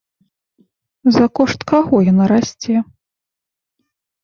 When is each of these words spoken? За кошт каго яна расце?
За 1.17 1.25
кошт 1.41 1.59
каго 1.73 1.95
яна 2.11 2.25
расце? 2.33 2.75